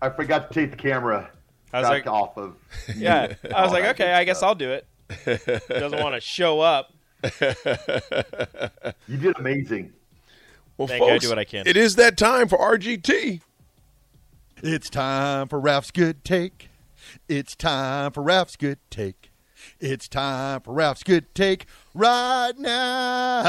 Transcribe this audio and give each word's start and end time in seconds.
I 0.00 0.10
forgot 0.10 0.50
to 0.52 0.54
take 0.60 0.70
the 0.70 0.76
camera 0.76 1.30
I 1.72 1.80
was 1.80 1.88
back 1.88 2.06
like- 2.06 2.14
off 2.14 2.36
of. 2.38 2.56
Yeah, 2.96 3.34
I 3.54 3.62
was 3.62 3.72
like, 3.72 3.84
okay, 3.86 4.12
I 4.12 4.24
guess 4.24 4.38
stuff. 4.38 4.48
I'll 4.48 4.54
do 4.54 4.70
it. 4.72 4.86
Doesn't 5.68 6.00
want 6.02 6.14
to 6.14 6.20
show 6.20 6.60
up. 6.60 6.92
You 9.08 9.16
did 9.16 9.38
amazing. 9.38 9.92
Well, 10.76 10.86
Thank 10.88 11.00
you, 11.00 11.06
I 11.08 11.10
folks, 11.14 11.24
do 11.24 11.28
what 11.30 11.38
I 11.38 11.44
can. 11.44 11.66
It 11.66 11.76
is 11.76 11.96
that 11.96 12.16
time 12.16 12.46
for 12.48 12.56
RGT. 12.58 13.40
It's 14.62 14.88
time 14.90 15.48
for 15.48 15.58
Raff's 15.58 15.90
good 15.90 16.24
take. 16.24 16.68
It's 17.28 17.56
time 17.56 18.12
for 18.12 18.22
Raff's 18.22 18.54
good 18.56 18.78
take. 18.90 19.30
It's 19.80 20.06
time 20.08 20.60
for 20.60 20.72
Raff's 20.74 21.02
good 21.02 21.34
take 21.34 21.66
right 21.94 22.52
now. 22.56 23.42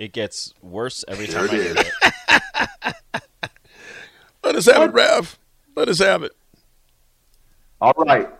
It 0.00 0.12
gets 0.14 0.54
worse 0.62 1.04
every 1.08 1.26
time 1.26 1.44
I 1.44 1.46
do 1.48 1.74
it. 1.76 1.92
Let 4.42 4.56
us 4.56 4.64
have 4.64 4.88
it, 4.88 4.94
Raff. 4.94 5.38
Let 5.76 5.90
us 5.90 5.98
have 5.98 6.22
it. 6.22 6.32
All 7.82 7.92
right. 7.98 8.30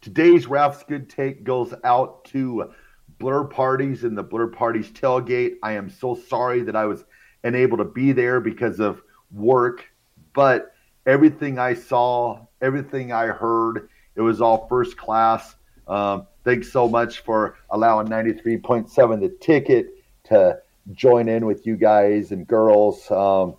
Today's 0.00 0.46
Raff's 0.46 0.84
Good 0.84 1.10
Take 1.10 1.42
goes 1.42 1.74
out 1.82 2.24
to 2.26 2.70
Blur 3.18 3.42
Parties 3.42 4.04
and 4.04 4.16
the 4.16 4.22
Blur 4.22 4.46
Parties 4.46 4.88
tailgate. 4.92 5.56
I 5.64 5.72
am 5.72 5.90
so 5.90 6.14
sorry 6.14 6.62
that 6.62 6.76
I 6.76 6.84
was 6.84 7.04
unable 7.42 7.76
to 7.78 7.84
be 7.84 8.12
there 8.12 8.38
because 8.38 8.78
of 8.78 9.02
work, 9.32 9.84
but 10.32 10.76
everything 11.06 11.58
I 11.58 11.74
saw, 11.74 12.46
everything 12.60 13.10
I 13.10 13.26
heard, 13.26 13.88
it 14.14 14.20
was 14.20 14.40
all 14.40 14.68
first 14.68 14.96
class. 14.96 15.56
Um, 15.88 16.28
thanks 16.44 16.70
so 16.70 16.88
much 16.88 17.24
for 17.24 17.56
allowing 17.70 18.06
93.7 18.06 19.20
the 19.20 19.30
ticket 19.40 19.88
to 20.26 20.60
join 20.92 21.28
in 21.28 21.46
with 21.46 21.66
you 21.66 21.76
guys 21.76 22.32
and 22.32 22.46
girls. 22.46 23.10
Um, 23.10 23.56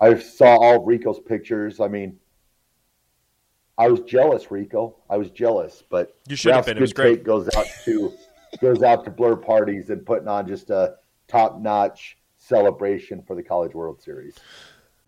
I 0.00 0.18
saw 0.18 0.56
all 0.56 0.84
Rico's 0.84 1.20
pictures. 1.20 1.80
I 1.80 1.88
mean, 1.88 2.18
I 3.78 3.88
was 3.88 4.00
jealous, 4.00 4.50
Rico. 4.50 4.96
I 5.08 5.16
was 5.16 5.30
jealous, 5.30 5.82
but 5.88 6.16
You 6.28 6.36
should 6.36 6.54
have 6.54 6.66
been. 6.66 6.76
It 6.76 6.80
was 6.80 6.92
great. 6.92 7.24
goes 7.24 7.48
out 7.56 7.66
to 7.84 8.12
goes 8.60 8.82
out 8.82 9.04
to 9.04 9.10
blur 9.10 9.36
parties 9.36 9.90
and 9.90 10.04
putting 10.04 10.28
on 10.28 10.46
just 10.46 10.70
a 10.70 10.96
top 11.28 11.60
notch 11.60 12.18
celebration 12.36 13.22
for 13.22 13.36
the 13.36 13.42
College 13.42 13.74
World 13.74 14.02
Series. 14.02 14.34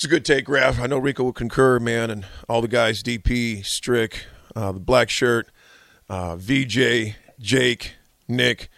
It's 0.00 0.06
a 0.06 0.08
good 0.08 0.24
take, 0.24 0.48
Raff. 0.48 0.80
I 0.80 0.86
know 0.86 0.96
Rico 0.96 1.24
will 1.24 1.34
concur, 1.34 1.78
man, 1.78 2.10
and 2.10 2.24
all 2.48 2.62
the 2.62 2.68
guys, 2.68 3.02
DP, 3.02 3.62
Strick, 3.66 4.24
uh, 4.56 4.72
the 4.72 4.80
black 4.80 5.10
shirt, 5.10 5.50
uh, 6.08 6.36
VJ, 6.36 7.16
Jake, 7.38 7.96
Nick. 8.26 8.70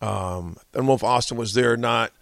Um, 0.00 0.56
I 0.72 0.76
don't 0.76 0.86
know 0.86 0.94
if 0.94 1.02
Austin 1.02 1.36
was 1.36 1.54
there 1.54 1.72
or 1.72 1.76
not. 1.76 2.12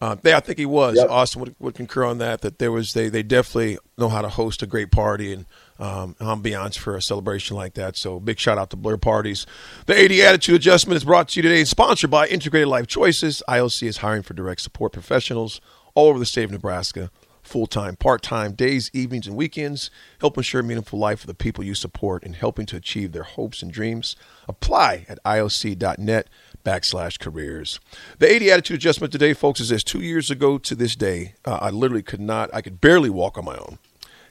Uh, 0.00 0.14
yeah, 0.22 0.36
I 0.36 0.40
think 0.40 0.60
he 0.60 0.64
was. 0.64 0.96
Yep. 0.96 1.10
Austin 1.10 1.40
would, 1.40 1.56
would 1.58 1.74
concur 1.74 2.04
on 2.04 2.18
that. 2.18 2.42
That 2.42 2.60
there 2.60 2.70
was 2.70 2.92
they 2.92 3.08
they 3.08 3.24
definitely 3.24 3.78
know 3.98 4.08
how 4.08 4.22
to 4.22 4.28
host 4.28 4.62
a 4.62 4.66
great 4.68 4.92
party 4.92 5.32
and 5.32 5.46
um, 5.80 6.14
ambiance 6.20 6.78
for 6.78 6.94
a 6.94 7.02
celebration 7.02 7.56
like 7.56 7.74
that. 7.74 7.96
So 7.96 8.20
big 8.20 8.38
shout 8.38 8.58
out 8.58 8.70
to 8.70 8.76
Blur 8.76 8.96
Parties. 8.96 9.44
The 9.86 10.00
AD 10.00 10.12
Attitude 10.12 10.54
Adjustment 10.54 10.98
is 10.98 11.02
brought 11.02 11.30
to 11.30 11.40
you 11.40 11.42
today, 11.42 11.58
and 11.58 11.66
sponsored 11.68 12.12
by 12.12 12.28
Integrated 12.28 12.68
Life 12.68 12.86
Choices. 12.86 13.42
ILC 13.48 13.88
is 13.88 13.96
hiring 13.96 14.22
for 14.22 14.34
direct 14.34 14.60
support 14.60 14.92
professionals 14.92 15.60
all 15.96 16.06
over 16.06 16.20
the 16.20 16.26
state 16.26 16.44
of 16.44 16.52
Nebraska. 16.52 17.10
Full 17.44 17.66
time, 17.66 17.94
part 17.96 18.22
time, 18.22 18.52
days, 18.52 18.90
evenings, 18.94 19.26
and 19.26 19.36
weekends, 19.36 19.90
help 20.20 20.36
ensure 20.38 20.62
a 20.62 20.64
meaningful 20.64 20.98
life 20.98 21.20
for 21.20 21.26
the 21.26 21.34
people 21.34 21.62
you 21.62 21.74
support 21.74 22.24
and 22.24 22.34
helping 22.34 22.64
to 22.66 22.76
achieve 22.76 23.12
their 23.12 23.22
hopes 23.22 23.62
and 23.62 23.70
dreams. 23.70 24.16
Apply 24.48 25.04
at 25.08 25.22
ioc.net 25.24 26.28
backslash 26.64 27.20
careers. 27.20 27.78
The 28.18 28.34
AD 28.34 28.42
attitude 28.44 28.76
adjustment 28.76 29.12
today, 29.12 29.34
folks, 29.34 29.60
is 29.60 29.68
this. 29.68 29.84
Two 29.84 30.00
years 30.00 30.30
ago 30.30 30.56
to 30.56 30.74
this 30.74 30.96
day, 30.96 31.34
uh, 31.44 31.58
I 31.60 31.68
literally 31.70 32.02
could 32.02 32.20
not, 32.20 32.48
I 32.54 32.62
could 32.62 32.80
barely 32.80 33.10
walk 33.10 33.36
on 33.36 33.44
my 33.44 33.56
own. 33.56 33.78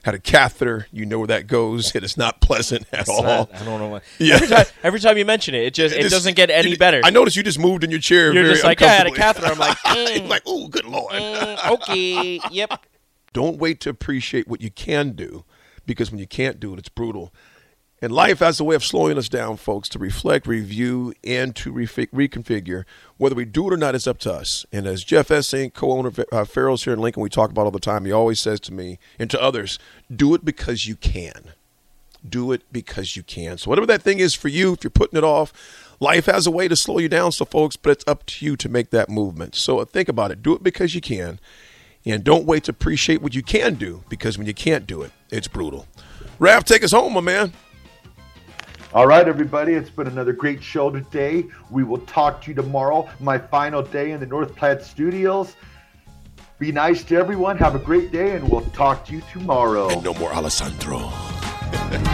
Had 0.04 0.16
a 0.16 0.19
catheter. 0.19 0.88
You 0.92 1.06
know 1.06 1.19
where 1.19 1.27
that 1.27 1.45
goes. 1.48 1.95
It 1.95 2.04
is 2.04 2.18
not 2.18 2.42
pleasant 2.42 2.88
at 2.92 3.07
all. 3.07 3.24
not- 3.24 3.54
I 3.56 3.63
don't 3.63 3.80
know 3.80 3.88
why. 3.89 4.01
Yeah. 4.19 4.36
Every 4.36 4.48
time, 4.48 4.66
every 4.83 5.00
time 5.00 5.18
you 5.19 5.24
mention 5.25 5.54
it, 5.56 5.63
it 5.66 5.74
just 5.75 5.95
it 5.95 6.01
This- 6.04 6.12
doesn't 6.12 6.36
get 6.36 6.50
any 6.50 6.75
better. 6.75 7.00
I 7.04 7.12
noticed 7.12 7.38
you 7.38 7.44
just 7.44 7.59
moved 7.59 7.83
in 7.86 7.92
your 7.92 8.00
chair. 8.01 8.33
You're 8.33 8.44
just 8.50 8.63
like, 8.63 8.80
yeah, 8.81 8.88
I 8.88 8.89
had 8.89 9.07
a 9.07 9.12
catheter. 9.12 9.48
I'm 9.48 9.59
like, 9.59 9.77
mm, 9.86 10.27
like, 10.27 10.42
oh, 10.48 10.68
good 10.68 10.86
lord. 10.86 11.13
mm, 11.13 11.71
okay, 11.74 12.42
yep. 12.51 12.83
Don't 13.33 13.57
wait 13.57 13.80
to 13.81 13.89
appreciate 13.89 14.47
what 14.47 14.62
you 14.62 14.71
can 14.71 15.12
do, 15.12 15.44
because 15.85 16.12
when 16.12 16.19
you 16.19 16.27
can't 16.27 16.59
do 16.59 16.74
it, 16.74 16.80
it's 16.80 16.89
brutal. 16.89 17.33
And 18.01 18.12
life 18.12 18.39
has 18.39 18.59
a 18.59 18.65
way 18.65 18.75
of 18.75 18.83
slowing 18.83 19.18
us 19.18 19.30
down, 19.30 19.56
folks, 19.56 19.88
to 19.89 20.00
reflect, 20.00 20.45
review, 20.45 21.13
and 21.24 21.56
to 21.56 21.71
refi- 21.71 22.09
reconfigure. 22.09 22.83
Whether 23.15 23.35
we 23.35 23.45
do 23.45 23.68
it 23.68 23.74
or 23.74 23.77
not, 23.77 23.95
it's 23.95 24.07
up 24.07 24.18
to 24.19 24.33
us. 24.33 24.65
And 24.74 24.85
as 24.85 25.06
Jeff 25.06 25.30
Essink, 25.30 25.74
co-owner 25.74 26.09
of 26.09 26.19
uh, 26.30 26.44
Farrell's 26.44 26.83
here 26.83 26.91
in 26.91 27.00
Lincoln, 27.00 27.24
we 27.24 27.30
talk 27.30 27.50
about 27.50 27.63
all 27.63 27.71
the 27.71 27.80
time. 27.80 28.03
He 28.03 28.12
always 28.12 28.41
says 28.41 28.59
to 28.62 28.74
me 28.74 29.00
and 29.18 29.30
to 29.30 29.41
others, 29.41 29.80
"Do 30.13 30.35
it 30.35 30.44
because 30.44 30.85
you 30.85 30.97
can. 30.97 31.53
Do 32.27 32.51
it 32.51 32.63
because 32.74 33.15
you 33.15 33.24
can." 33.24 33.57
So 33.57 33.69
whatever 33.69 33.88
that 33.88 34.01
thing 34.01 34.19
is 34.19 34.33
for 34.33 34.50
you, 34.50 34.74
if 34.74 34.83
you're 34.83 34.91
putting 34.91 35.18
it 35.18 35.24
off, 35.24 35.53
life 36.01 36.25
has 36.25 36.45
a 36.45 36.51
way 36.51 36.68
to 36.68 36.75
slow 36.75 36.97
you 36.97 37.07
down, 37.07 37.31
so 37.31 37.45
folks. 37.45 37.77
But 37.77 37.91
it's 37.91 38.03
up 38.06 38.25
to 38.25 38.45
you 38.45 38.57
to 38.57 38.68
make 38.68 38.89
that 38.89 39.07
movement. 39.09 39.56
So 39.56 39.81
think 39.85 40.09
about 40.09 40.30
it. 40.31 40.44
Do 40.44 40.53
it 40.56 40.62
because 40.62 40.94
you 40.94 41.00
can, 41.00 41.39
and 42.05 42.23
don't 42.23 42.45
wait 42.45 42.65
to 42.65 42.71
appreciate 42.71 43.21
what 43.21 43.33
you 43.33 43.44
can 43.44 43.75
do, 43.75 44.03
because 44.09 44.38
when 44.38 44.47
you 44.47 44.53
can't 44.53 44.85
do 44.85 45.01
it, 45.01 45.11
it's 45.29 45.47
brutal. 45.47 45.88
Raff, 46.39 46.63
take 46.63 46.83
us 46.83 46.91
home, 46.91 47.13
my 47.13 47.21
man. 47.21 47.53
All 48.94 49.07
right, 49.07 49.27
everybody, 49.27 49.73
it's 49.73 49.89
been 49.89 50.07
another 50.07 50.33
great 50.33 50.61
show 50.61 50.91
today. 50.91 51.45
We 51.71 51.83
will 51.83 52.00
talk 52.00 52.44
to 52.44 52.51
you 52.51 52.55
tomorrow, 52.55 53.09
my 53.19 53.39
final 53.39 53.81
day 53.81 54.11
in 54.11 54.19
the 54.19 54.27
North 54.27 54.55
Platte 54.55 54.83
studios. 54.83 55.55
Be 56.59 56.71
nice 56.71 57.03
to 57.05 57.15
everyone. 57.15 57.57
Have 57.57 57.73
a 57.75 57.79
great 57.79 58.11
day, 58.11 58.35
and 58.35 58.47
we'll 58.47 58.61
talk 58.71 59.06
to 59.07 59.13
you 59.13 59.23
tomorrow. 59.31 59.89
And 59.89 60.03
no 60.03 60.13
more 60.13 60.31
Alessandro. 60.31 61.11